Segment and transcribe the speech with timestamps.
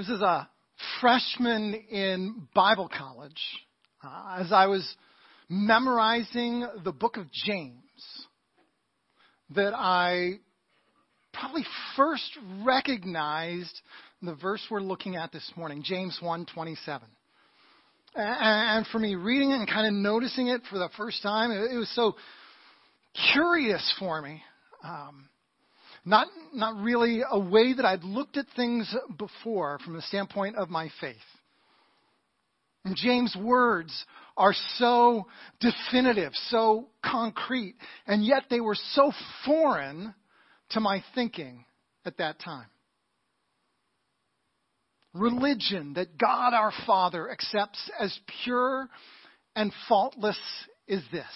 [0.00, 0.48] was as a
[0.98, 3.42] freshman in Bible college,
[4.02, 4.96] uh, as I was
[5.50, 7.76] memorizing the book of James,
[9.54, 10.38] that I
[11.34, 11.66] probably
[11.98, 13.78] first recognized
[14.22, 17.02] the verse we're looking at this morning, James 1:27.
[18.14, 21.76] And for me, reading it and kind of noticing it for the first time, it
[21.76, 22.16] was so
[23.34, 24.42] curious for me.
[24.82, 25.28] Um,
[26.04, 30.70] not, not really a way that I'd looked at things before from the standpoint of
[30.70, 31.16] my faith.
[32.84, 34.06] And James' words
[34.36, 35.26] are so
[35.60, 37.74] definitive, so concrete,
[38.06, 39.12] and yet they were so
[39.44, 40.14] foreign
[40.70, 41.64] to my thinking
[42.06, 42.66] at that time.
[45.12, 48.88] Religion that God our Father accepts as pure
[49.56, 50.38] and faultless
[50.86, 51.26] is this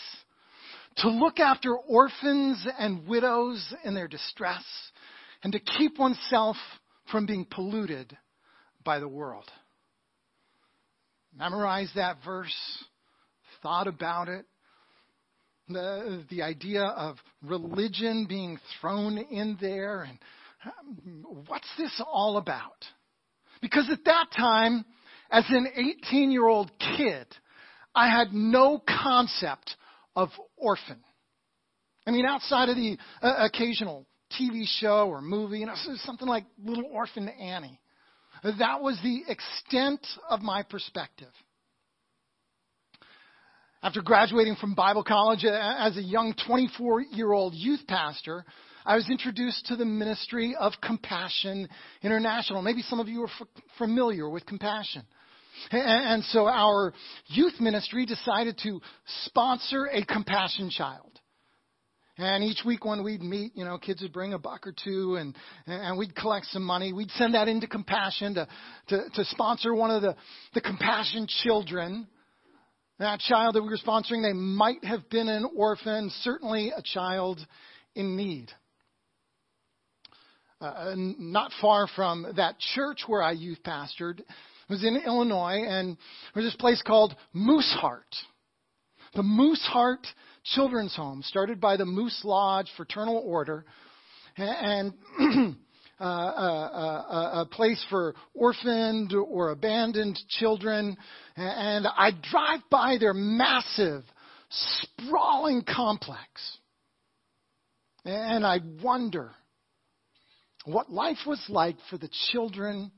[0.99, 4.65] to look after orphans and widows in their distress,
[5.43, 6.57] and to keep oneself
[7.11, 8.17] from being polluted
[8.85, 9.51] by the world.
[11.37, 12.55] Memorize that verse,
[13.63, 14.45] thought about it.
[15.69, 20.19] The, the idea of religion being thrown in there, and
[20.65, 22.85] um, what's this all about?
[23.63, 24.85] Because at that time,
[25.31, 25.67] as an
[26.07, 27.27] 18 year old kid,
[27.95, 29.75] I had no concept
[30.17, 31.03] of orphan.
[32.07, 34.07] I mean, outside of the uh, occasional
[34.39, 37.81] TV show or movie, you know, something like Little Orphan Annie.
[38.43, 41.33] That was the extent of my perspective.
[43.83, 48.45] After graduating from Bible college uh, as a young 24 year old youth pastor,
[48.87, 51.69] I was introduced to the ministry of Compassion
[52.03, 52.61] International.
[52.61, 55.03] Maybe some of you are f- familiar with Compassion.
[55.71, 56.93] And so our
[57.27, 58.81] youth ministry decided to
[59.25, 61.11] sponsor a compassion child.
[62.17, 65.17] And each week when we'd meet, you know, kids would bring a buck or two
[65.17, 66.93] and, and we'd collect some money.
[66.93, 68.49] We'd send that into compassion to,
[68.89, 70.15] to, to sponsor one of the,
[70.55, 72.07] the compassion children.
[73.01, 77.45] That child that we were sponsoring, they might have been an orphan, certainly a child
[77.97, 78.53] in need.
[80.61, 84.21] Uh, not far from that church where I youth pastored,
[84.69, 85.97] was in Illinois, and
[86.35, 88.03] there was this place called Mooseheart.
[89.15, 90.07] The Mooseheart
[90.45, 93.65] Children's Home, started by the Moose Lodge Fraternal Order,
[94.37, 94.93] and
[96.01, 100.97] uh, uh, uh, a place for orphaned or abandoned children.
[101.37, 104.03] And I drive by their massive,
[104.51, 106.21] sprawling complex,
[108.05, 109.31] and I wonder
[110.65, 112.91] what life was like for the children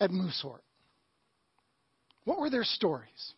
[0.00, 0.63] at Mooseheart.
[2.24, 3.34] What were their stories?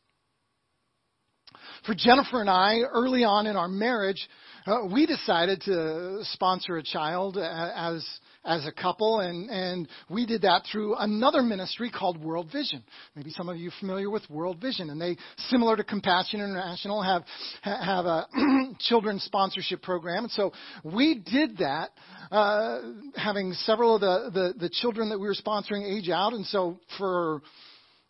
[1.85, 4.29] For Jennifer and I, early on in our marriage,
[4.67, 8.05] uh, we decided to sponsor a child as
[8.45, 12.83] as a couple, and and we did that through another ministry called World Vision.
[13.15, 15.17] Maybe some of you are familiar with World Vision, and they,
[15.51, 17.23] similar to Compassion International, have
[17.63, 18.27] have a
[18.81, 20.25] children's sponsorship program.
[20.25, 21.91] And so we did that,
[22.33, 22.81] uh,
[23.15, 26.81] having several of the, the the children that we were sponsoring age out, and so
[26.99, 27.43] for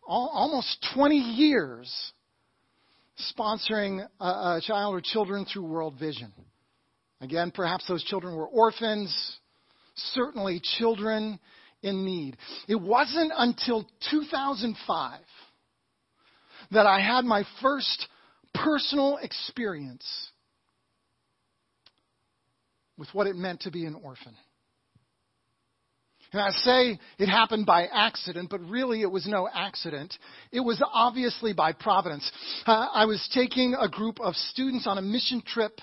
[0.06, 2.12] almost 20 years
[3.36, 6.32] sponsoring a, a child or children through World Vision.
[7.20, 9.38] Again, perhaps those children were orphans,
[9.94, 11.38] certainly children
[11.82, 12.36] in need.
[12.68, 15.20] It wasn't until 2005
[16.72, 18.06] that I had my first
[18.54, 20.04] personal experience
[22.98, 24.34] with what it meant to be an orphan.
[26.32, 30.14] And I say it happened by accident, but really it was no accident.
[30.52, 32.30] It was obviously by providence.
[32.66, 35.80] Uh, I was taking a group of students on a mission trip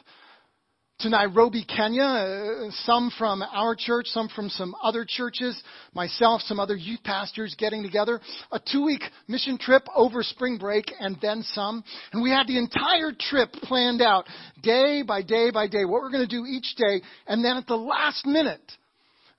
[0.99, 5.61] to Nairobi, Kenya, uh, some from our church, some from some other churches,
[5.93, 8.21] myself, some other youth pastors getting together.
[8.51, 11.83] A two week mission trip over spring break and then some.
[12.13, 14.25] And we had the entire trip planned out
[14.61, 17.01] day by day by day, what we're going to do each day.
[17.27, 18.61] And then at the last minute,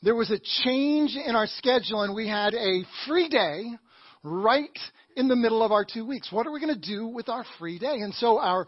[0.05, 3.65] there was a change in our schedule and we had a free day
[4.23, 4.79] right
[5.17, 6.31] in the middle of our two weeks.
[6.31, 7.97] What are we going to do with our free day?
[8.01, 8.67] And so our,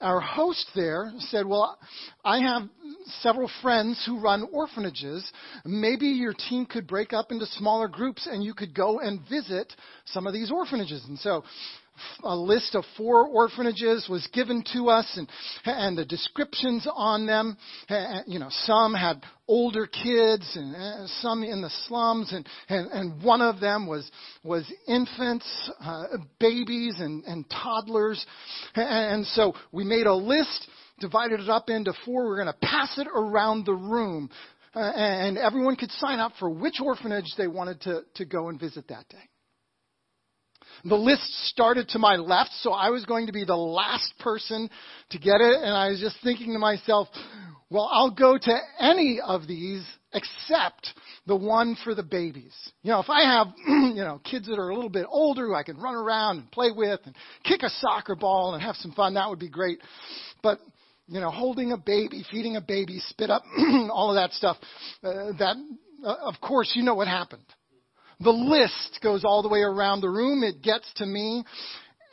[0.00, 1.76] our host there said, well,
[2.24, 2.68] I have
[3.20, 5.28] several friends who run orphanages.
[5.64, 9.72] Maybe your team could break up into smaller groups and you could go and visit
[10.04, 11.04] some of these orphanages.
[11.08, 11.42] And so
[12.22, 15.28] a list of four orphanages was given to us and,
[15.64, 17.56] and the descriptions on them.
[18.26, 23.22] You know, some had older kids and uh, some in the slums and, and, and
[23.22, 24.10] one of them was,
[24.42, 26.04] was infants, uh,
[26.40, 28.24] babies and, and toddlers.
[28.74, 30.68] And so we made a list,
[31.00, 32.26] divided it up into four.
[32.26, 34.30] We're going to pass it around the room
[34.76, 38.60] uh, and everyone could sign up for which orphanage they wanted to, to go and
[38.60, 39.16] visit that day.
[40.84, 44.70] The list started to my left, so I was going to be the last person
[45.10, 47.08] to get it, and I was just thinking to myself,
[47.70, 50.88] well, I'll go to any of these except
[51.26, 52.54] the one for the babies.
[52.82, 55.54] You know, if I have, you know, kids that are a little bit older who
[55.54, 57.14] I can run around and play with and
[57.44, 59.80] kick a soccer ball and have some fun, that would be great.
[60.42, 60.60] But,
[61.08, 63.42] you know, holding a baby, feeding a baby, spit up,
[63.90, 64.56] all of that stuff,
[65.02, 65.56] uh, that,
[66.04, 67.44] uh, of course, you know what happened.
[68.20, 70.42] The list goes all the way around the room.
[70.42, 71.44] It gets to me.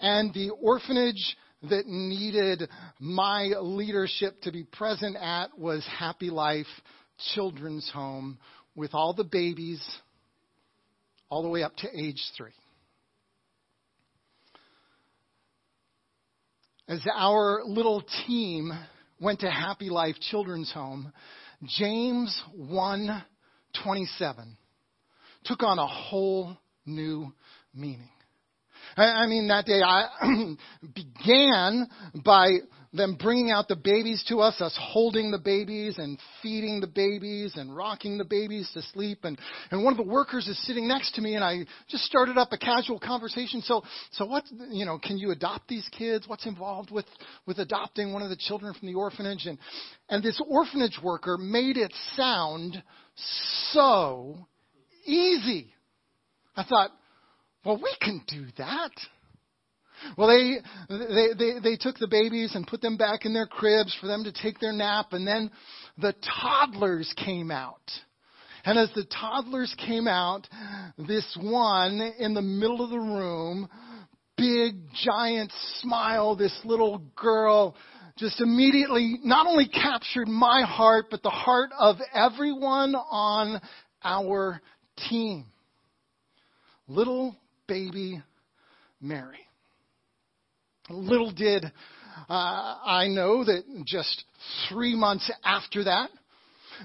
[0.01, 1.37] And the orphanage
[1.69, 2.69] that needed
[2.99, 6.67] my leadership to be present at was Happy Life
[7.33, 8.37] Children's Home
[8.75, 9.81] with all the babies
[11.29, 12.51] all the way up to age three.
[16.89, 18.73] As our little team
[19.21, 21.13] went to Happy Life Children's Home,
[21.63, 24.57] James 127
[25.45, 27.33] took on a whole new
[27.73, 28.09] meaning.
[28.95, 30.07] I mean, that day I
[30.93, 31.87] began
[32.23, 32.49] by
[32.93, 37.53] them bringing out the babies to us, us holding the babies and feeding the babies
[37.55, 39.19] and rocking the babies to sleep.
[39.23, 39.39] And,
[39.71, 42.49] and one of the workers is sitting next to me and I just started up
[42.51, 43.61] a casual conversation.
[43.61, 43.81] So,
[44.11, 46.27] so what, you know, can you adopt these kids?
[46.27, 47.05] What's involved with,
[47.47, 49.47] with adopting one of the children from the orphanage?
[49.47, 49.57] And,
[50.09, 52.81] and this orphanage worker made it sound
[53.71, 54.47] so
[55.05, 55.73] easy.
[56.55, 56.91] I thought,
[57.65, 58.91] well, we can do that.
[60.17, 60.57] Well, they,
[60.89, 64.23] they, they, they took the babies and put them back in their cribs for them
[64.25, 65.49] to take their nap, and then
[65.97, 67.81] the toddlers came out.
[68.65, 70.47] And as the toddlers came out,
[70.97, 73.67] this one in the middle of the room,
[74.37, 75.51] big, giant
[75.81, 77.75] smile, this little girl,
[78.17, 83.61] just immediately not only captured my heart, but the heart of everyone on
[84.03, 84.61] our
[85.09, 85.45] team.
[86.87, 87.35] Little
[87.67, 88.21] baby
[89.01, 89.39] Mary.
[90.89, 91.71] Little did
[92.29, 94.23] uh, I know that just
[94.69, 96.09] three months after that,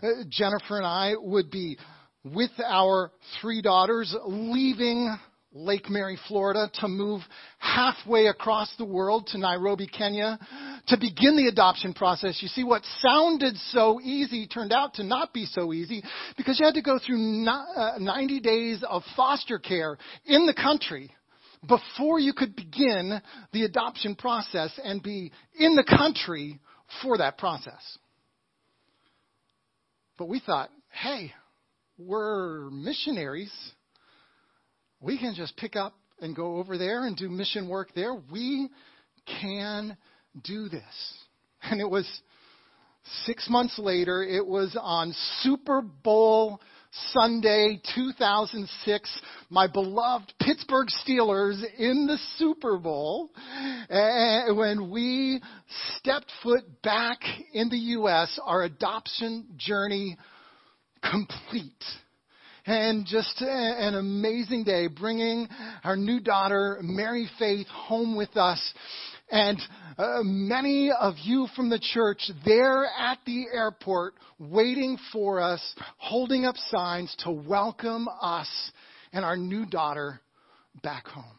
[0.02, 1.78] uh, Jennifer and I would be
[2.24, 3.10] with our
[3.40, 5.16] three daughters leaving
[5.52, 7.22] Lake Mary, Florida, to move
[7.58, 10.38] halfway across the world to Nairobi, Kenya,
[10.88, 12.38] to begin the adoption process.
[12.42, 16.02] You see, what sounded so easy turned out to not be so easy
[16.36, 19.96] because you had to go through uh, 90 days of foster care
[20.26, 21.10] in the country
[21.66, 23.20] before you could begin
[23.52, 26.60] the adoption process and be in the country
[27.02, 27.98] for that process.
[30.18, 31.32] But we thought, hey,
[31.96, 33.52] we're missionaries
[35.00, 38.14] we can just pick up and go over there and do mission work there.
[38.30, 38.68] We
[39.40, 39.96] can
[40.42, 41.14] do this.
[41.62, 42.08] And it was
[43.24, 46.60] six months later, it was on Super Bowl
[47.12, 53.30] Sunday 2006, my beloved Pittsburgh Steelers in the Super Bowl,
[53.88, 55.40] when we
[55.96, 57.18] stepped foot back
[57.52, 60.16] in the U.S., our adoption journey
[61.02, 61.84] complete
[62.68, 65.48] and just an amazing day bringing
[65.84, 68.60] our new daughter, Mary Faith, home with us.
[69.30, 69.58] And
[69.96, 75.62] uh, many of you from the church there at the airport waiting for us,
[75.96, 78.70] holding up signs to welcome us
[79.14, 80.20] and our new daughter
[80.82, 81.37] back home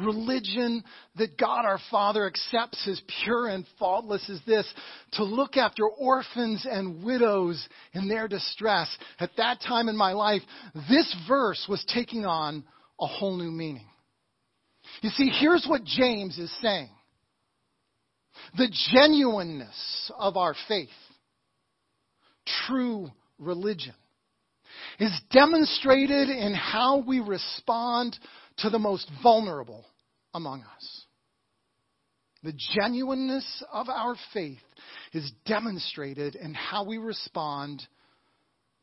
[0.00, 0.82] religion
[1.16, 4.66] that God our Father accepts as pure and faultless is this
[5.12, 8.88] to look after orphans and widows in their distress.
[9.18, 10.42] At that time in my life,
[10.88, 12.64] this verse was taking on
[13.00, 13.86] a whole new meaning.
[15.02, 16.90] You see, here's what James is saying
[18.56, 20.88] the genuineness of our faith,
[22.66, 23.94] true religion,
[24.98, 28.16] is demonstrated in how we respond
[28.62, 29.84] to the most vulnerable
[30.34, 31.04] among us.
[32.42, 34.58] The genuineness of our faith
[35.12, 37.82] is demonstrated in how we respond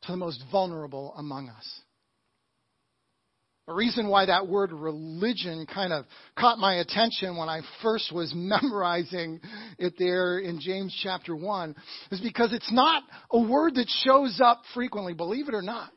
[0.03, 1.81] to the most vulnerable among us.
[3.69, 6.05] A reason why that word religion kind of
[6.37, 9.41] caught my attention when I first was memorizing
[9.77, 11.75] it there in James chapter 1
[12.11, 15.91] is because it's not a word that shows up frequently, believe it or not.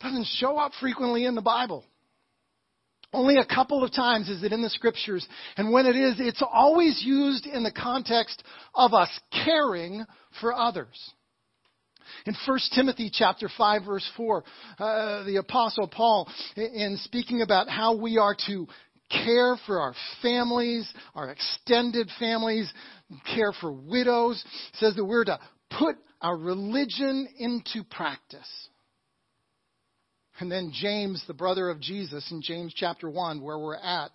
[0.00, 1.84] It doesn't show up frequently in the Bible.
[3.14, 5.26] Only a couple of times is it in the scriptures.
[5.56, 8.42] And when it is, it's always used in the context
[8.74, 9.08] of us
[9.44, 10.04] caring
[10.40, 11.12] for others.
[12.26, 14.44] In 1 Timothy chapter 5 verse 4,
[14.78, 18.66] uh, the apostle Paul, in speaking about how we are to
[19.10, 22.72] care for our families, our extended families,
[23.34, 24.42] care for widows,
[24.74, 25.38] says that we're to
[25.78, 28.68] put our religion into practice.
[30.40, 34.10] And then James, the brother of Jesus, in James chapter 1, where we're at,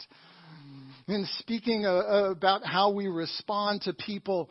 [1.07, 4.49] in speaking uh, uh, about how we respond to people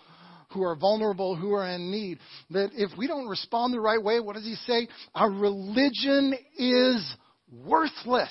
[0.53, 2.19] who are vulnerable, who are in need,
[2.51, 4.89] that if we don't respond the right way, what does he say?
[5.15, 7.15] Our religion is
[7.53, 8.31] worthless.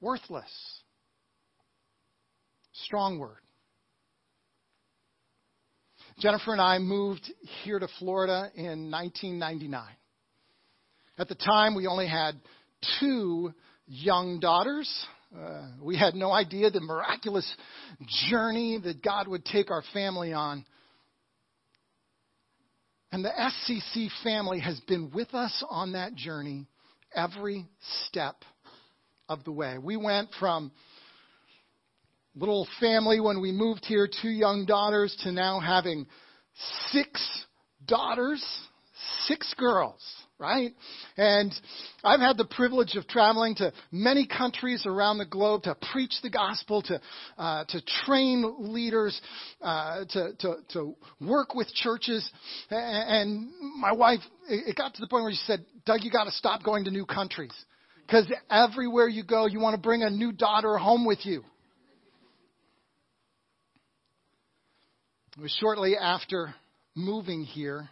[0.00, 0.50] Worthless.
[2.72, 3.38] Strong word.
[6.18, 7.32] Jennifer and I moved
[7.62, 9.84] here to Florida in 1999.
[11.16, 12.40] At the time, we only had
[12.98, 13.52] two
[13.86, 15.06] young daughters.
[15.36, 17.48] Uh, we had no idea the miraculous
[18.28, 20.64] journey that God would take our family on.
[23.12, 26.66] And the SCC family has been with us on that journey
[27.14, 27.66] every
[28.06, 28.34] step
[29.28, 29.78] of the way.
[29.78, 30.72] We went from
[32.34, 36.06] little family when we moved here, two young daughters, to now having
[36.90, 37.44] six
[37.86, 38.44] daughters,
[39.26, 40.02] six girls,
[40.38, 40.72] right?
[41.16, 41.52] And
[42.02, 46.30] I've had the privilege of traveling to many countries around the globe to preach the
[46.30, 47.00] gospel, to
[47.38, 49.20] uh, to train leaders,
[49.62, 52.28] uh, to, to to work with churches.
[52.70, 56.32] And my wife, it got to the point where she said, "Doug, you got to
[56.32, 57.54] stop going to new countries."
[58.06, 61.42] Because everywhere you go, you want to bring a new daughter home with you.
[65.36, 66.54] It was shortly after
[66.94, 67.88] moving here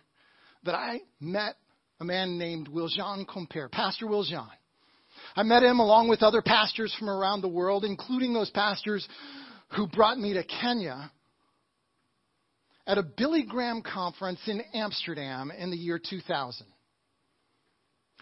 [0.64, 1.56] that I met
[2.02, 4.48] a man named Wiljan Compere, Pastor Wiljan.
[5.36, 9.06] I met him along with other pastors from around the world, including those pastors
[9.76, 11.12] who brought me to Kenya
[12.88, 16.66] at a Billy Graham conference in Amsterdam in the year 2000.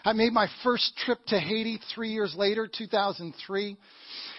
[0.04, 3.78] I made my first trip to Haiti three years later, 2003.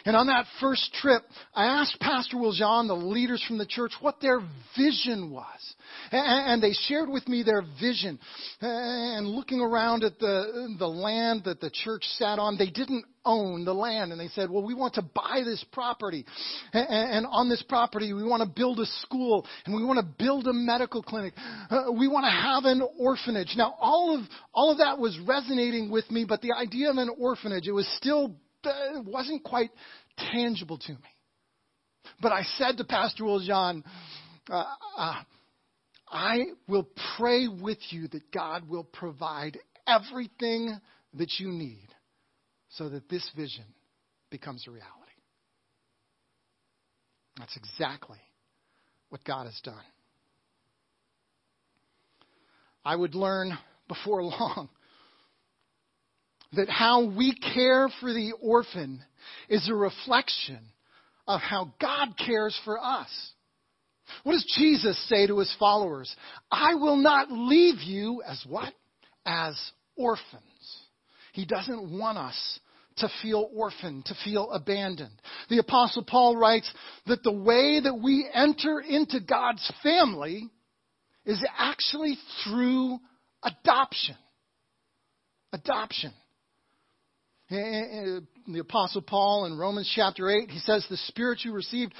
[0.05, 1.23] And on that first trip,
[1.55, 4.39] I asked Pastor Wiljan, the leaders from the church, what their
[4.77, 5.75] vision was.
[6.11, 8.19] And they shared with me their vision.
[8.61, 13.65] And looking around at the, the land that the church sat on, they didn't own
[13.65, 14.11] the land.
[14.11, 16.25] And they said, well, we want to buy this property.
[16.73, 20.47] And on this property, we want to build a school and we want to build
[20.47, 21.33] a medical clinic.
[21.69, 23.53] Uh, we want to have an orphanage.
[23.55, 27.09] Now, all of, all of that was resonating with me, but the idea of an
[27.19, 29.71] orphanage, it was still it wasn't quite
[30.31, 30.99] tangible to me.
[32.21, 33.83] But I said to Pastor Wiljan,
[34.49, 34.63] uh,
[34.97, 35.15] uh,
[36.11, 36.87] I will
[37.17, 40.77] pray with you that God will provide everything
[41.13, 41.87] that you need
[42.69, 43.65] so that this vision
[44.29, 44.89] becomes a reality.
[47.37, 48.19] That's exactly
[49.09, 49.75] what God has done.
[52.83, 54.69] I would learn before long
[56.53, 59.01] that how we care for the orphan
[59.49, 60.59] is a reflection
[61.27, 63.09] of how God cares for us.
[64.23, 66.13] What does Jesus say to his followers?
[66.51, 68.73] I will not leave you as what?
[69.25, 69.59] As
[69.95, 70.43] orphans.
[71.33, 72.59] He doesn't want us
[72.97, 75.21] to feel orphaned, to feel abandoned.
[75.49, 76.71] The apostle Paul writes
[77.07, 80.49] that the way that we enter into God's family
[81.25, 82.99] is actually through
[83.43, 84.15] adoption.
[85.53, 86.13] Adoption
[87.51, 91.53] eh, eh, eh, the Apostle Paul in Romans chapter 8, he says, The Spirit you
[91.53, 91.93] received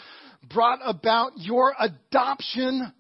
[0.50, 2.92] brought about your adoption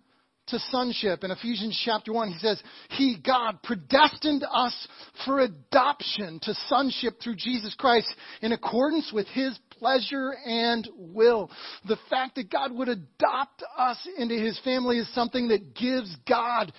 [0.48, 1.24] to sonship.
[1.24, 4.88] In Ephesians chapter 1, he says, He, God, predestined us
[5.26, 11.50] for adoption to sonship through Jesus Christ in accordance with His pleasure and will.
[11.88, 16.72] The fact that God would adopt us into His family is something that gives God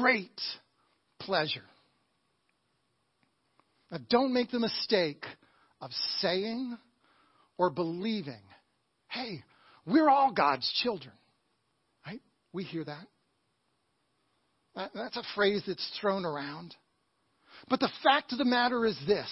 [0.00, 0.40] great
[1.20, 1.64] pleasure.
[3.90, 5.24] Now, don't make the mistake
[5.80, 5.90] of
[6.20, 6.76] saying
[7.58, 8.40] or believing,
[9.08, 9.42] hey,
[9.90, 11.14] we're all God's children.
[12.06, 12.20] Right?
[12.52, 13.06] We hear that.
[14.94, 16.74] That's a phrase that's thrown around.
[17.68, 19.28] But the fact of the matter is this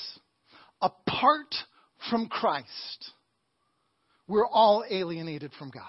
[0.83, 1.55] apart
[2.11, 3.13] from Christ,
[4.27, 5.83] we're all alienated from God.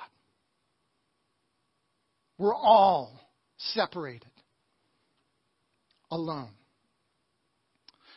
[2.38, 3.20] We're all
[3.58, 4.32] separated,
[6.10, 6.52] alone.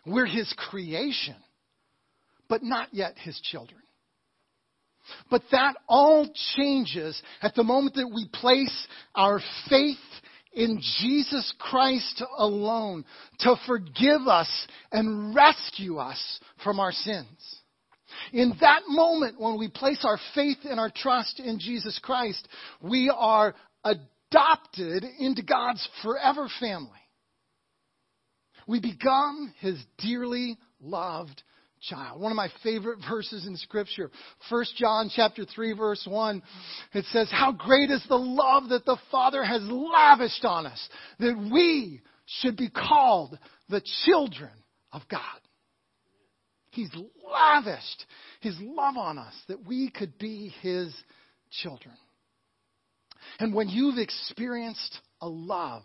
[0.07, 1.37] We're His creation,
[2.49, 3.82] but not yet His children.
[5.31, 9.99] But that all changes at the moment that we place our faith
[10.53, 13.05] in Jesus Christ alone
[13.41, 14.49] to forgive us
[14.91, 17.61] and rescue us from our sins.
[18.33, 22.47] In that moment, when we place our faith and our trust in Jesus Christ,
[22.83, 23.55] we are
[23.85, 26.91] adopted into God's forever family.
[28.67, 31.43] We become his dearly loved
[31.89, 32.21] child.
[32.21, 34.11] One of my favorite verses in scripture.
[34.51, 36.43] 1 John chapter 3 verse 1.
[36.95, 41.51] It says, how great is the love that the Father has lavished on us that
[41.53, 44.51] we should be called the children
[44.93, 45.21] of God.
[46.71, 46.91] He's
[47.31, 48.07] lavished
[48.41, 50.95] his love on us that we could be his
[51.63, 51.95] children.
[53.39, 55.83] And when you've experienced a love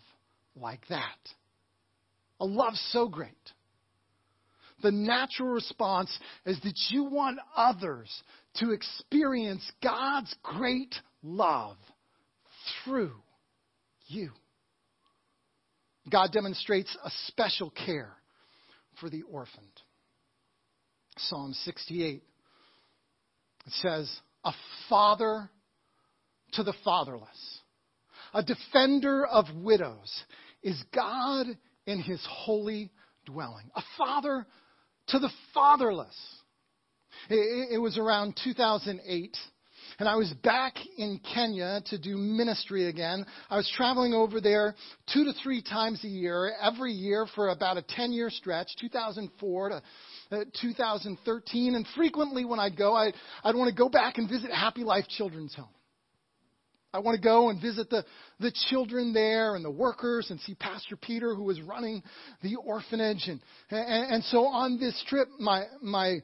[0.56, 1.18] like that,
[2.40, 3.32] a love so great,
[4.82, 6.16] the natural response
[6.46, 8.10] is that you want others
[8.56, 10.94] to experience God's great
[11.24, 11.78] love
[12.84, 13.16] through
[14.08, 14.32] you.
[16.10, 18.14] God demonstrates a special care
[19.00, 19.66] for the orphaned.
[21.18, 22.24] Psalm 68
[23.66, 24.10] it says,
[24.46, 24.54] A
[24.88, 25.50] father
[26.54, 27.60] to the fatherless,
[28.34, 30.24] a defender of widows
[30.64, 31.48] is God
[31.86, 32.92] in his holy
[33.26, 33.70] dwelling.
[33.76, 34.46] A father
[35.10, 36.16] to the fatherless.
[37.30, 39.38] It, was around 2008
[40.00, 43.26] and I was back in Kenya to do ministry again.
[43.50, 44.76] I was traveling over there
[45.12, 49.70] two to three times a year, every year for about a 10 year stretch, 2004
[49.70, 49.82] to
[50.32, 51.76] uh, 2013.
[51.76, 55.08] And frequently when I'd go, I'd, I'd want to go back and visit Happy Life
[55.08, 55.66] Children's Home.
[56.94, 58.06] I want to go and visit the,
[58.40, 62.02] the children there and the workers and see Pastor Peter who was running
[62.42, 63.28] the orphanage.
[63.28, 66.20] And, and, and so on this trip, my, my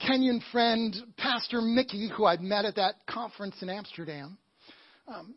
[0.00, 4.38] Kenyan friend, Pastor Mickey, who I'd met at that conference in Amsterdam,
[5.06, 5.34] um,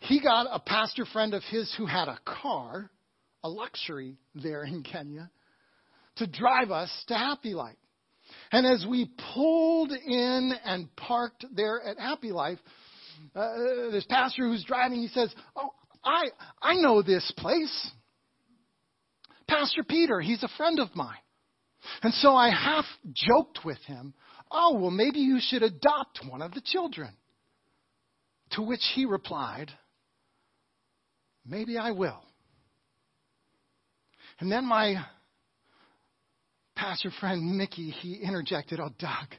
[0.00, 2.90] he got a pastor friend of his who had a car,
[3.42, 5.28] a luxury there in Kenya,
[6.16, 7.76] to drive us to Happy Life.
[8.52, 12.58] And as we pulled in and parked there at Happy Life,
[13.34, 15.70] uh, this pastor who's driving, he says, "Oh,
[16.04, 16.28] I
[16.62, 17.90] I know this place.
[19.46, 21.18] Pastor Peter, he's a friend of mine."
[22.02, 24.14] And so I half joked with him,
[24.50, 27.10] Oh, well, maybe you should adopt one of the children.
[28.52, 29.70] To which he replied,
[31.46, 32.22] Maybe I will.
[34.40, 35.04] And then my
[36.76, 39.34] pastor friend Mickey, he interjected, Oh, Doug,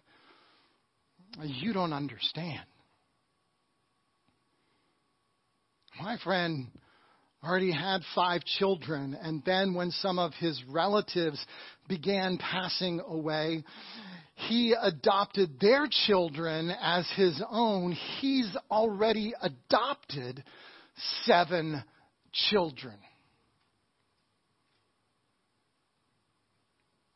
[1.43, 2.61] you don't understand.
[6.09, 6.65] My friend
[7.43, 11.39] already had five children, and then when some of his relatives
[11.87, 13.63] began passing away,
[14.33, 17.91] he adopted their children as his own.
[18.19, 20.43] He's already adopted
[21.25, 21.83] seven
[22.33, 22.95] children.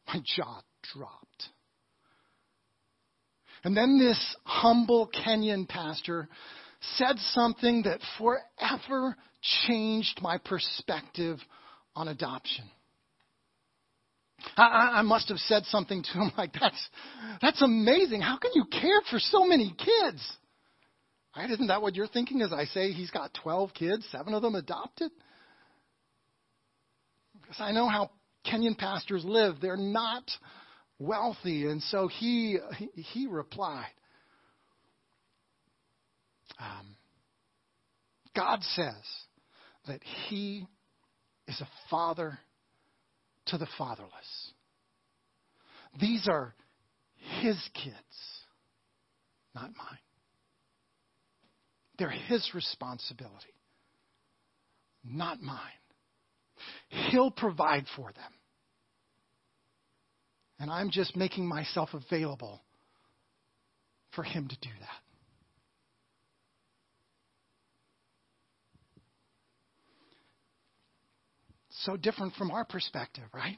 [0.08, 0.62] My jaw
[0.94, 1.50] dropped.
[3.64, 6.30] And then this humble Kenyan pastor
[6.98, 9.16] said something that forever
[9.68, 11.38] changed my perspective
[11.96, 12.66] on adoption.
[14.58, 16.90] I, I, must have said something to him like, that's,
[17.42, 18.22] that's amazing.
[18.22, 20.38] How can you care for so many kids?
[21.36, 21.50] Right?
[21.50, 24.56] Isn't that what you're thinking as I say he's got 12 kids, seven of them
[24.56, 25.12] adopted?
[27.42, 28.12] Because I know how
[28.46, 29.56] Kenyan pastors live.
[29.62, 30.30] They're not
[31.00, 31.68] wealthy.
[31.68, 33.92] And so he, he, he replied,
[36.60, 36.96] um,
[38.36, 39.04] God says
[39.88, 40.66] that He
[41.48, 42.40] is a father
[43.48, 44.52] to the fatherless.
[46.00, 46.56] These are
[47.42, 47.96] His kids,
[49.54, 49.98] not mine.
[52.00, 53.54] They're His responsibility,
[55.04, 55.60] not mine.
[57.12, 58.32] He'll provide for them.
[60.60, 62.62] And I'm just making myself available
[64.16, 65.03] for Him to do that.
[71.86, 73.58] So different from our perspective, right?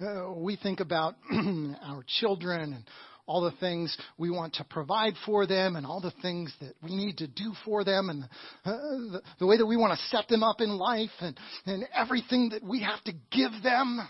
[0.00, 2.84] Uh, we think about our children and
[3.26, 6.94] all the things we want to provide for them and all the things that we
[6.94, 8.24] need to do for them and
[8.64, 11.84] uh, the, the, way that we want to set them up in life and, and
[11.94, 14.00] everything that we have to give them.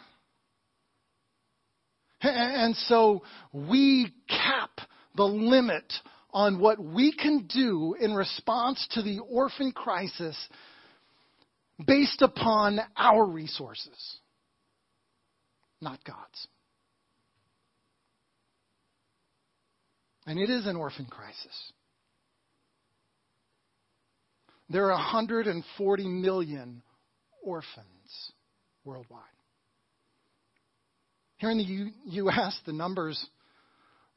[2.20, 4.70] And so we cap
[5.16, 5.92] the limit
[6.30, 10.36] on what we can do in response to the orphan crisis
[11.84, 14.18] based upon our resources,
[15.80, 16.46] not God's.
[20.26, 21.72] And it is an orphan crisis.
[24.68, 26.82] There are 140 million
[27.42, 28.32] orphans
[28.84, 29.22] worldwide.
[31.38, 33.24] Here in the U.S., the number's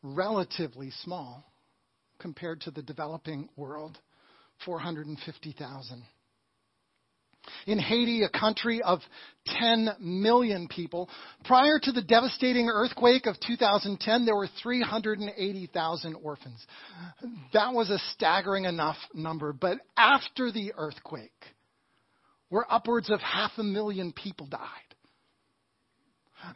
[0.03, 1.50] relatively small
[2.21, 3.97] compared to the developing world
[4.65, 6.03] 450,000.
[7.65, 8.99] In Haiti, a country of
[9.47, 11.09] 10 million people,
[11.43, 16.65] prior to the devastating earthquake of 2010, there were 380,000 orphans.
[17.53, 19.53] That was a staggering enough number.
[19.53, 21.31] But after the earthquake,
[22.49, 24.90] where upwards of half a million people died,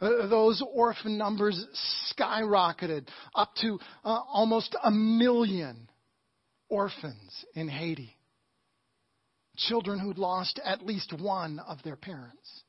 [0.00, 1.64] uh, those orphan numbers
[2.12, 5.88] skyrocketed up to uh, almost a million
[6.68, 8.16] orphans in Haiti.
[9.56, 12.62] Children who'd lost at least one of their parents.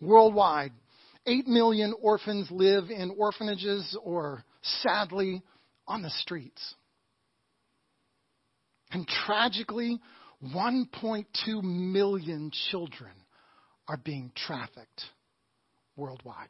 [0.00, 0.72] Worldwide,
[1.26, 5.42] 8 million orphans live in orphanages or, sadly,
[5.86, 6.74] on the streets.
[8.90, 10.00] And tragically,
[10.54, 13.12] 1.2 million children
[13.88, 15.04] are being trafficked
[15.96, 16.48] worldwide.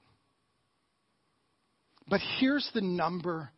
[2.08, 3.50] But here's the number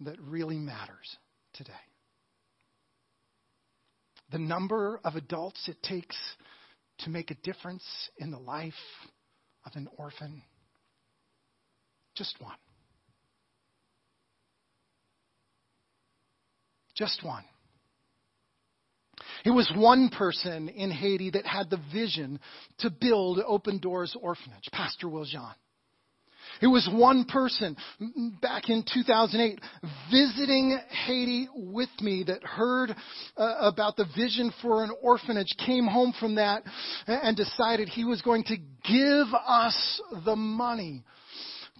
[0.00, 1.16] that really matters
[1.54, 1.72] today
[4.32, 6.16] the number of adults it takes
[7.00, 7.84] to make a difference
[8.16, 8.72] in the life
[9.66, 10.42] of an orphan.
[12.14, 12.56] Just one.
[16.94, 17.44] Just one.
[19.44, 22.38] It was one person in Haiti that had the vision
[22.78, 25.54] to build Open Doors Orphanage, Pastor Wiljan.
[26.60, 27.76] It was one person
[28.40, 29.58] back in 2008
[30.10, 32.94] visiting Haiti with me that heard
[33.36, 36.62] uh, about the vision for an orphanage, came home from that,
[37.06, 41.02] and decided he was going to give us the money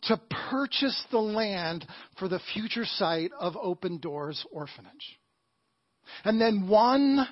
[0.05, 0.20] to
[0.51, 1.87] purchase the land
[2.18, 5.18] for the future site of Open Doors Orphanage.
[6.25, 7.27] And then one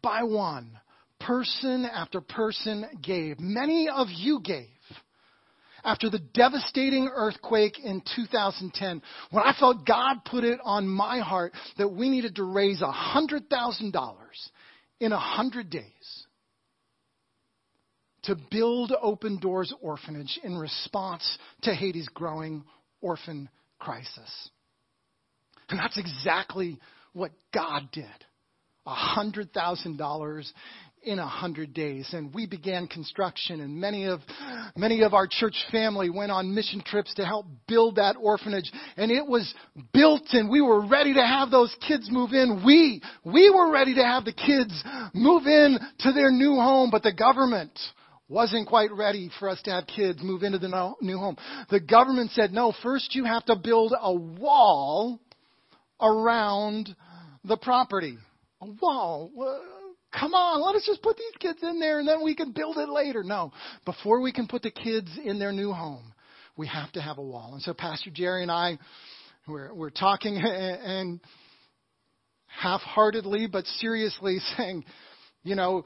[0.00, 0.78] by one,
[1.20, 3.38] person after person gave.
[3.40, 4.68] Many of you gave.
[5.84, 11.52] After the devastating earthquake in 2010, when I felt God put it on my heart
[11.76, 14.14] that we needed to raise $100,000
[15.00, 16.26] in 100 days
[18.22, 22.62] to build Open Doors Orphanage in response to Haiti's growing
[23.00, 23.48] orphan
[23.80, 24.50] crisis.
[25.68, 26.78] And that's exactly
[27.12, 28.06] what God did.
[28.86, 30.52] $100,000
[31.04, 32.08] in a hundred days.
[32.12, 34.20] And we began construction and many of,
[34.76, 38.70] many of our church family went on mission trips to help build that orphanage.
[38.96, 39.52] And it was
[39.92, 42.62] built and we were ready to have those kids move in.
[42.64, 47.02] We, we were ready to have the kids move in to their new home, but
[47.02, 47.76] the government
[48.28, 51.36] wasn't quite ready for us to have kids move into the new home.
[51.68, 55.20] The government said, no, first you have to build a wall
[56.00, 56.94] around
[57.44, 58.18] the property
[58.80, 59.30] wall.
[60.18, 62.76] Come on, let us just put these kids in there and then we can build
[62.76, 63.22] it later.
[63.22, 63.52] No,
[63.84, 66.12] before we can put the kids in their new home,
[66.56, 67.52] we have to have a wall.
[67.54, 68.78] And so Pastor Jerry and I,
[69.48, 71.20] we're, we're talking and
[72.46, 74.84] half-heartedly but seriously saying,
[75.44, 75.84] you know,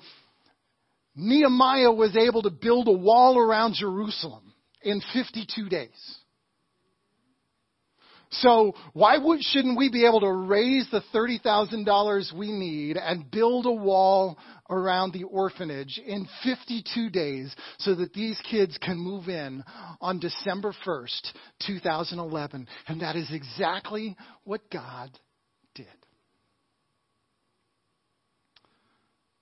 [1.15, 6.19] Nehemiah was able to build a wall around Jerusalem in 52 days.
[8.31, 13.67] So why would, shouldn't we be able to raise the $30,000 we need and build
[13.67, 19.62] a wall around the orphanage in 52 days so that these kids can move in
[20.01, 21.33] on December 1st,
[21.67, 22.67] 2011?
[22.89, 25.11] And that is exactly what God
[25.75, 25.87] did.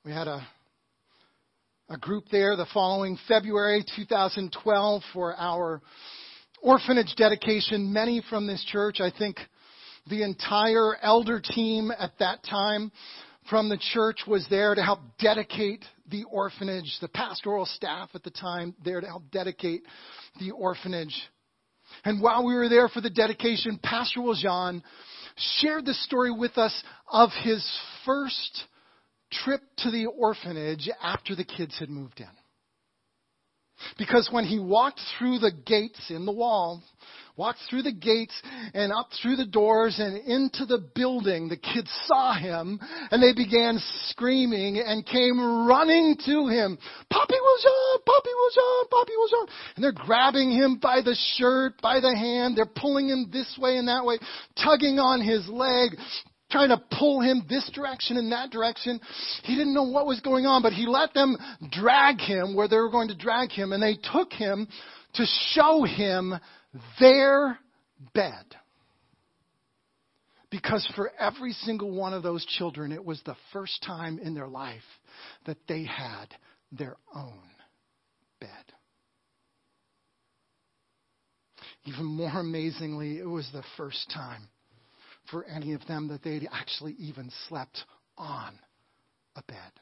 [0.05, 0.47] We had a
[1.91, 5.83] a group there the following February 2012 for our
[6.65, 9.37] orphanage dedication, many from this church, I think
[10.09, 12.91] the entire elder team at that time
[13.51, 16.97] from the church was there to help dedicate the orphanage.
[17.03, 19.83] The pastoral staff at the time there to help dedicate
[20.41, 21.15] the orphanage.
[22.05, 24.83] And while we were there for the dedication, Pastor Jean
[25.61, 27.65] shared the story with us of his
[28.07, 28.65] first
[29.31, 32.27] trip to the orphanage after the kids had moved in.
[33.99, 36.83] Because when he walked through the gates in the wall,
[37.37, 38.35] walked through the gates
[38.75, 42.79] and up through the doors and into the building, the kids saw him
[43.11, 46.79] and they began screaming and came running to him.
[47.11, 49.49] Poppy was on, Poppy was on, Poppy was on.
[49.77, 52.57] And they're grabbing him by the shirt, by the hand.
[52.57, 54.19] They're pulling him this way and that way,
[54.63, 55.99] tugging on his leg,
[56.55, 59.01] trying to pull him this direction and that direction.
[59.43, 61.37] He didn't know what was going on, but he let them
[61.73, 64.69] drag him where they were going to drag him, and they took him
[65.15, 66.35] to show him
[67.01, 67.59] their
[68.15, 68.45] bed.
[70.49, 74.47] Because for every single one of those children, it was the first time in their
[74.47, 74.83] life
[75.47, 76.27] that they had
[76.71, 77.43] their own
[78.41, 78.49] bed.
[81.87, 84.49] Even more amazingly, it was the first time
[85.31, 87.85] for any of them that they'd actually even slept
[88.17, 88.59] on
[89.37, 89.73] a bed.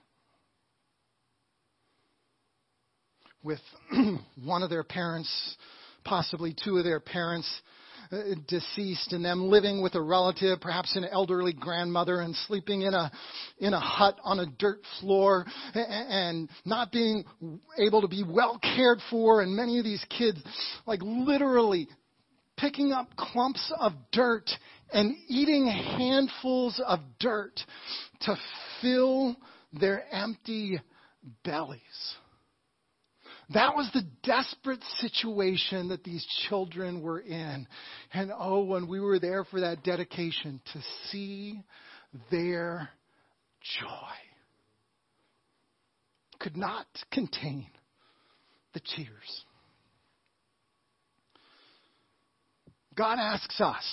[3.43, 3.61] with
[4.45, 5.57] one of their parents,
[6.05, 7.49] possibly two of their parents
[8.11, 12.95] uh, deceased, and them living with a relative, perhaps an elderly grandmother, and sleeping in
[12.95, 13.11] a
[13.59, 17.25] in a hut on a dirt floor, and not being
[17.79, 20.43] able to be well cared for, and many of these kids,
[20.87, 21.89] like literally
[22.59, 24.49] picking up clumps of dirt
[24.93, 27.61] and eating handfuls of dirt
[28.23, 28.37] to
[28.81, 29.37] fill
[29.73, 30.81] their empty
[31.45, 31.81] bellies.
[33.55, 37.67] That was the desperate situation that these children were in.
[38.13, 41.63] And oh, when we were there for that dedication, to see
[42.31, 42.89] their
[43.81, 44.15] joy
[46.39, 47.67] could not contain
[48.75, 49.45] the tears.
[52.95, 53.85] God asks us,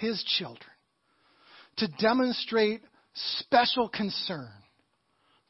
[0.00, 0.70] His children,
[1.78, 2.82] to demonstrate
[3.38, 4.50] special concern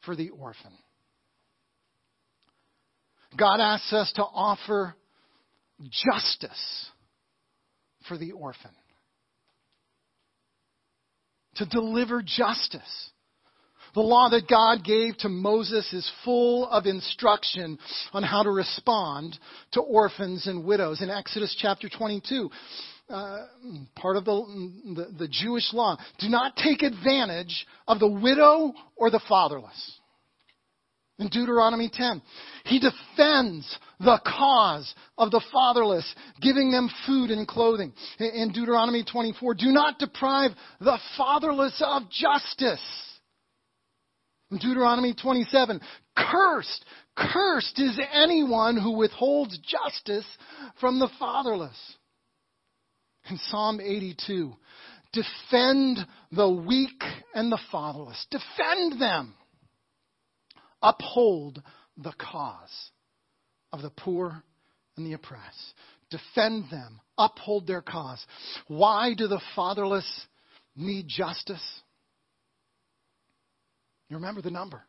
[0.05, 0.71] for the orphan.
[3.37, 4.95] God asks us to offer
[5.79, 6.89] justice
[8.07, 8.71] for the orphan,
[11.55, 13.09] to deliver justice.
[13.95, 17.77] The law that God gave to Moses is full of instruction
[18.11, 19.37] on how to respond
[19.73, 21.01] to orphans and widows.
[21.01, 22.49] In Exodus chapter 22,
[23.13, 23.45] uh,
[23.95, 24.31] part of the,
[24.95, 29.99] the, the Jewish law, do not take advantage of the widow or the fatherless.
[31.19, 32.23] In Deuteronomy 10,
[32.65, 37.93] he defends the cause of the fatherless, giving them food and clothing.
[38.19, 42.81] In Deuteronomy 24, do not deprive the fatherless of justice.
[44.49, 45.79] In Deuteronomy 27,
[46.17, 50.25] cursed, cursed is anyone who withholds justice
[50.79, 51.77] from the fatherless.
[53.29, 54.53] In Psalm 82,
[55.13, 55.99] defend
[56.31, 57.01] the weak
[57.33, 58.25] and the fatherless.
[58.29, 59.35] Defend them.
[60.81, 61.61] Uphold
[61.97, 62.91] the cause
[63.71, 64.43] of the poor
[64.97, 65.73] and the oppressed.
[66.09, 66.99] Defend them.
[67.17, 68.23] Uphold their cause.
[68.67, 70.05] Why do the fatherless
[70.75, 71.63] need justice?
[74.09, 74.83] You remember the number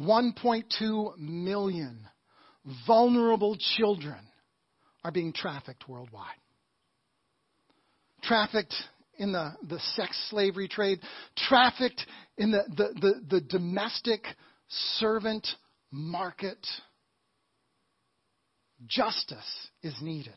[0.00, 2.00] 1.2 million
[2.86, 4.18] vulnerable children
[5.04, 6.34] are being trafficked worldwide.
[8.26, 8.74] Trafficked
[9.18, 11.00] in the, the sex slavery trade,
[11.48, 12.04] trafficked
[12.36, 14.24] in the, the, the, the domestic
[14.98, 15.46] servant
[15.90, 16.58] market.
[18.86, 20.34] Justice is needed.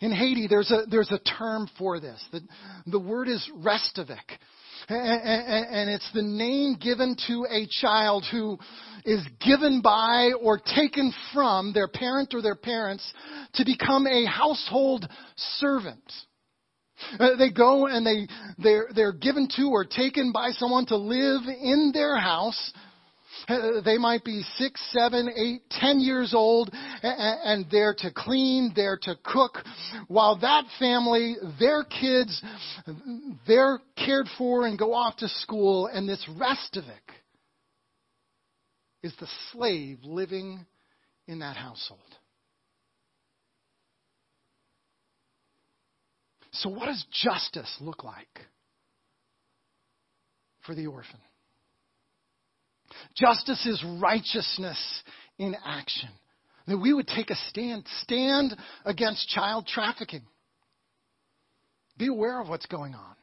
[0.00, 2.22] In Haiti, there's a, there's a term for this.
[2.32, 2.40] The,
[2.86, 4.38] the word is restavek.
[4.88, 8.58] And it's the name given to a child who
[9.04, 13.10] is given by or taken from their parent or their parents
[13.54, 15.08] to become a household
[15.58, 16.02] servant.
[17.18, 18.26] Uh, they go and they,
[18.58, 22.72] they're, they're given to or taken by someone to live in their house
[23.48, 26.70] uh, they might be six, seven, eight, ten years old,
[27.02, 29.58] and and they're to clean, they're to cook,
[30.08, 32.42] while that family, their kids,
[33.46, 36.84] they're cared for and go off to school, and this Restavek
[39.02, 40.64] is the slave living
[41.26, 42.00] in that household.
[46.54, 48.40] So, what does justice look like
[50.64, 51.20] for the orphan?
[53.16, 54.78] Justice is righteousness
[55.38, 56.10] in action.
[56.66, 60.22] That we would take a stand, stand against child trafficking.
[61.98, 63.16] Be aware of what's going on.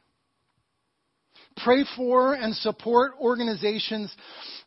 [1.56, 4.14] Pray for and support organizations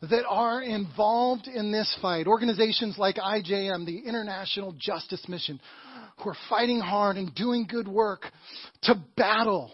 [0.02, 2.26] that are involved in this fight.
[2.26, 5.60] Organizations like IJM, the International Justice Mission,
[6.18, 8.26] who are fighting hard and doing good work
[8.82, 9.72] to battle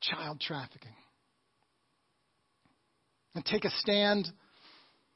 [0.00, 0.94] child trafficking
[3.34, 4.28] and take a stand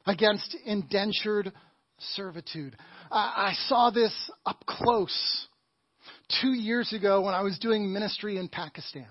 [0.06, 1.52] against indentured
[2.14, 2.76] servitude.
[3.10, 4.12] I, I saw this
[4.44, 5.46] up close
[6.40, 9.08] two years ago when I was doing ministry in Pakistan.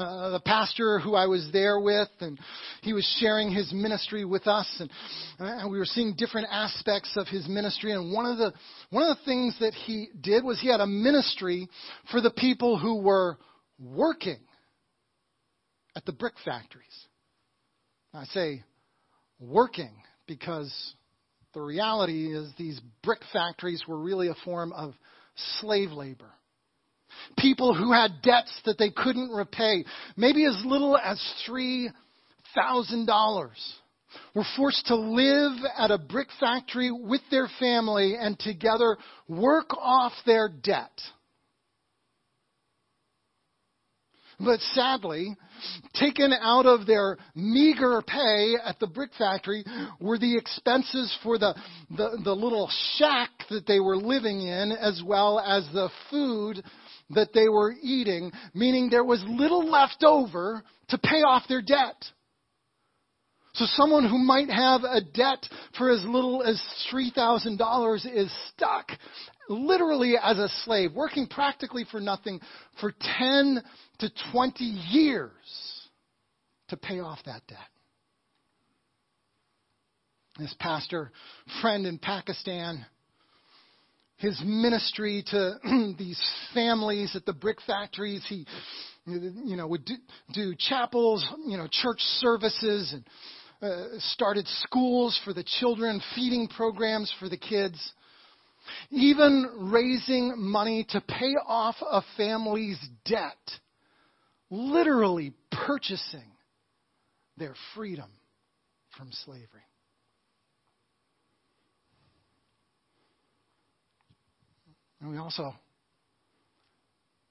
[0.00, 2.38] Uh, the pastor who I was there with, and
[2.82, 4.90] he was sharing his ministry with us, and,
[5.38, 7.92] and we were seeing different aspects of his ministry.
[7.92, 8.52] And one of the
[8.88, 11.68] one of the things that he did was he had a ministry
[12.10, 13.36] for the people who were
[13.78, 14.40] working
[15.94, 16.86] at the brick factories.
[18.14, 18.64] I say
[19.38, 19.92] working
[20.26, 20.72] because
[21.52, 24.94] the reality is these brick factories were really a form of
[25.60, 26.32] slave labor.
[27.38, 29.84] People who had debts that they couldn't repay,
[30.16, 33.50] maybe as little as $3,000,
[34.34, 38.96] were forced to live at a brick factory with their family and together
[39.28, 40.90] work off their debt.
[44.42, 45.36] But sadly,
[45.92, 49.62] taken out of their meager pay at the brick factory
[50.00, 51.54] were the expenses for the,
[51.90, 56.64] the, the little shack that they were living in, as well as the food
[57.10, 61.96] that they were eating, meaning there was little left over to pay off their debt.
[63.54, 65.44] So someone who might have a debt
[65.76, 66.60] for as little as
[66.92, 68.92] $3,000 is stuck
[69.48, 72.40] literally as a slave, working practically for nothing
[72.80, 73.62] for 10
[73.98, 75.32] to 20 years
[76.68, 77.58] to pay off that debt.
[80.38, 81.10] This pastor
[81.60, 82.86] friend in Pakistan,
[84.20, 85.54] his ministry to
[85.98, 86.20] these
[86.54, 88.46] families at the brick factories, he
[89.06, 89.94] you know would do,
[90.32, 93.04] do chapels, you know church services and
[93.62, 97.92] uh, started schools for the children, feeding programs for the kids,
[98.90, 103.36] even raising money to pay off a family's debt,
[104.50, 106.30] literally purchasing
[107.36, 108.10] their freedom
[108.96, 109.62] from slavery.
[115.00, 115.54] And we also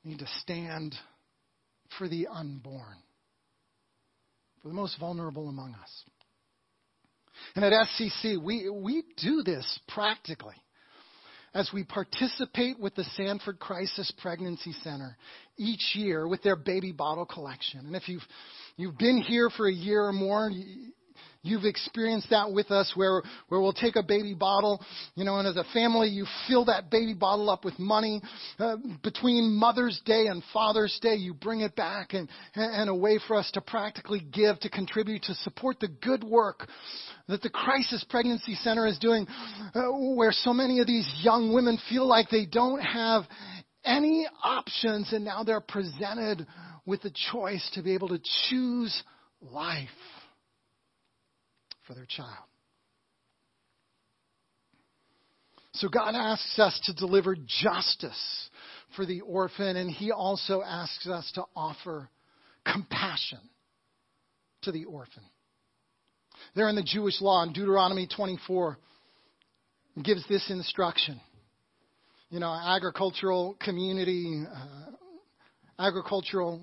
[0.03, 0.95] need to stand
[1.97, 2.97] for the unborn,
[4.61, 6.03] for the most vulnerable among us.
[7.55, 10.55] And at SCC, we, we do this practically
[11.53, 15.17] as we participate with the Sanford Crisis Pregnancy Center
[15.57, 17.85] each year with their baby bottle collection.
[17.87, 18.21] And if you've,
[18.77, 20.51] you've been here for a year or more,
[21.41, 24.83] You've experienced that with us where, where we'll take a baby bottle,
[25.15, 28.21] you know, and as a family, you fill that baby bottle up with money.
[28.59, 33.19] Uh, between Mother's Day and Father's Day, you bring it back and, and a way
[33.25, 36.67] for us to practically give, to contribute, to support the good work
[37.29, 39.25] that the Crisis Pregnancy Center is doing,
[39.73, 39.83] uh,
[40.15, 43.23] where so many of these young women feel like they don't have
[43.85, 46.45] any options and now they're presented
[46.85, 49.03] with the choice to be able to choose
[49.41, 49.87] life
[51.89, 52.45] for their child.
[55.73, 58.49] So God asks us to deliver justice
[58.95, 62.09] for the orphan, and He also asks us to offer
[62.63, 63.39] compassion
[64.63, 65.23] to the orphan.
[66.55, 68.77] There in the Jewish law in Deuteronomy 24
[70.03, 71.19] gives this instruction.
[72.29, 74.91] You know, agricultural community, uh,
[75.83, 76.61] agricultural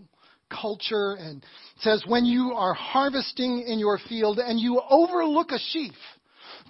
[0.50, 1.44] culture and
[1.80, 5.94] says when you are harvesting in your field and you overlook a sheaf,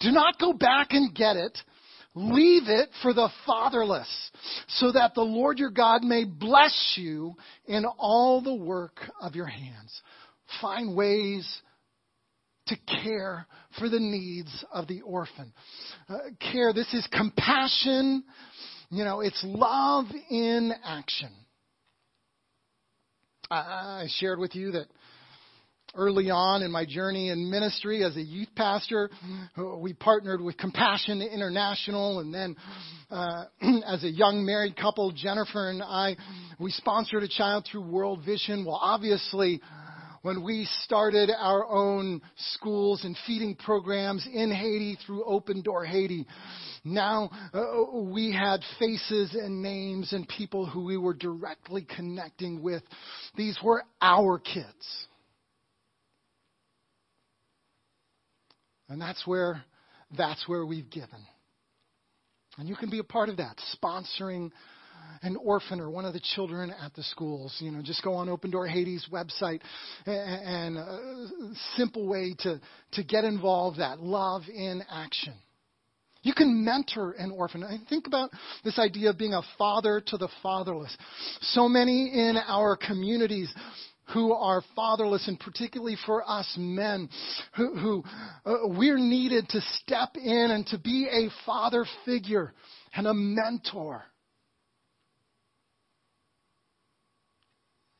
[0.00, 1.56] do not go back and get it.
[2.14, 4.08] Leave it for the fatherless
[4.68, 7.34] so that the Lord your God may bless you
[7.66, 10.00] in all the work of your hands.
[10.62, 11.46] Find ways
[12.68, 13.46] to care
[13.78, 15.52] for the needs of the orphan.
[16.08, 16.18] Uh,
[16.52, 18.24] care, this is compassion.
[18.90, 21.30] You know, it's love in action.
[23.50, 24.86] I shared with you that
[25.94, 29.08] early on in my journey in ministry as a youth pastor,
[29.78, 32.56] we partnered with Compassion International, and then
[33.10, 33.44] uh,
[33.86, 36.16] as a young married couple, Jennifer and I,
[36.58, 38.64] we sponsored a child through World Vision.
[38.64, 39.60] Well, obviously,
[40.22, 42.20] when we started our own
[42.54, 46.26] schools and feeding programs in Haiti through Open Door Haiti,
[46.84, 52.82] now uh, we had faces and names and people who we were directly connecting with.
[53.36, 55.06] These were our kids.
[58.88, 59.64] And that's where
[60.16, 61.26] that's where we've given.
[62.58, 64.50] And you can be a part of that, sponsoring
[65.22, 67.56] an orphan or one of the children at the schools.
[67.60, 69.60] You know, just go on Open Door Haiti's website
[70.06, 71.28] and a
[71.76, 72.60] simple way to,
[72.92, 75.34] to get involved that love in action.
[76.22, 77.62] You can mentor an orphan.
[77.62, 78.30] I think about
[78.64, 80.96] this idea of being a father to the fatherless.
[81.40, 83.52] So many in our communities
[84.12, 87.08] who are fatherless, and particularly for us men,
[87.56, 88.04] who, who
[88.44, 92.52] uh, we're needed to step in and to be a father figure
[92.94, 94.04] and a mentor.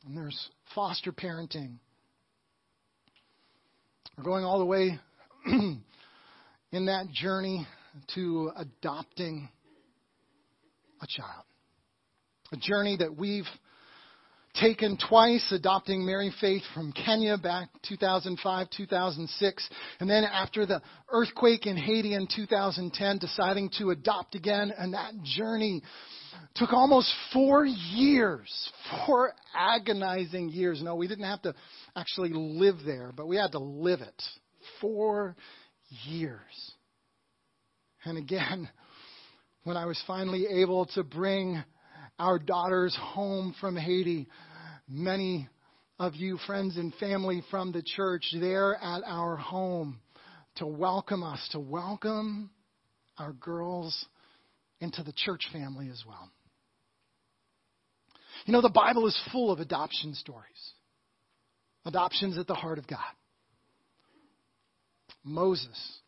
[0.07, 1.79] And there's foster parenting.
[4.17, 5.01] We're going all the way
[5.47, 5.83] in
[6.73, 7.67] that journey
[8.15, 9.49] to adopting
[11.03, 11.43] a child.
[12.53, 13.49] A journey that we've
[14.55, 20.81] taken twice, adopting Mary Faith from Kenya back 2005, 2006, and then after the
[21.11, 25.83] earthquake in Haiti in 2010, deciding to adopt again, and that journey
[26.55, 28.73] took almost four years,
[29.07, 30.83] four agonizing years.
[30.83, 31.55] No, we didn't have to
[31.95, 34.23] actually live there, but we had to live it.
[34.81, 35.37] Four
[36.05, 36.73] years.
[38.05, 38.69] And again,
[39.65, 41.63] when I was finally able to bring
[42.19, 44.29] our daughters home from Haiti,
[44.89, 45.49] many
[45.99, 50.01] of you, friends and family from the church, there at our home
[50.57, 52.51] to welcome us, to welcome
[53.19, 54.07] our girls
[54.81, 56.31] into the church family as well.
[58.45, 60.73] You know, the Bible is full of adoption stories.
[61.85, 62.99] Adoption's at the heart of God.
[65.25, 65.99] Moses,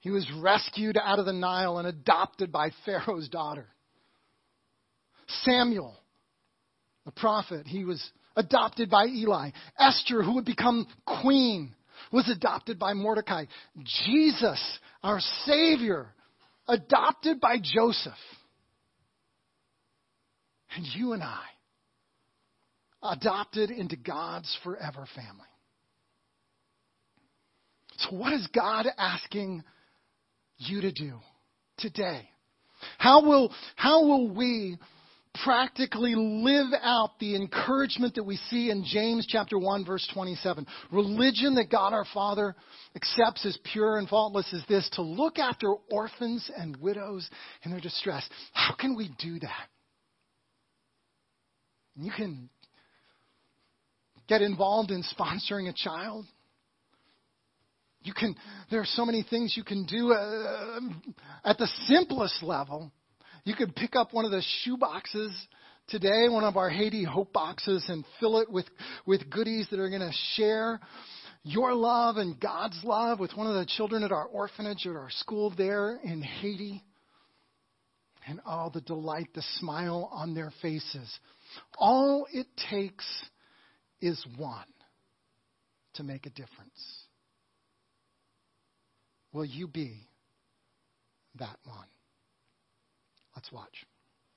[0.00, 3.66] he was rescued out of the Nile and adopted by Pharaoh's daughter.
[5.44, 5.94] Samuel,
[7.04, 8.02] the prophet, he was
[8.36, 9.50] adopted by Eli.
[9.78, 11.74] Esther, who would become queen,
[12.12, 13.44] was adopted by Mordecai.
[14.06, 16.14] Jesus, our Savior,
[16.68, 18.12] adopted by Joseph.
[20.76, 21.44] And you and I,
[23.02, 25.48] adopted into God's forever family.
[27.98, 29.64] So, what is God asking
[30.58, 31.18] you to do
[31.78, 32.28] today?
[32.98, 34.78] How will, how will we
[35.44, 40.66] practically live out the encouragement that we see in James chapter 1 verse 27.
[40.90, 42.54] Religion that God our Father
[42.94, 47.28] accepts as pure and faultless is this to look after orphans and widows
[47.64, 48.28] in their distress.
[48.52, 49.68] How can we do that?
[51.96, 52.48] You can
[54.28, 56.26] get involved in sponsoring a child.
[58.02, 58.36] You can
[58.70, 60.80] there are so many things you can do uh,
[61.44, 62.92] at the simplest level
[63.48, 65.32] you could pick up one of the shoe boxes
[65.88, 68.66] today, one of our Haiti Hope boxes, and fill it with,
[69.06, 70.78] with goodies that are going to share
[71.44, 75.08] your love and God's love with one of the children at our orphanage at our
[75.08, 76.84] school there in Haiti.
[78.26, 81.10] And all the delight, the smile on their faces.
[81.78, 83.06] All it takes
[84.02, 84.66] is one
[85.94, 87.04] to make a difference.
[89.32, 90.06] Will you be
[91.38, 91.86] that one?
[93.38, 93.87] Let's watch.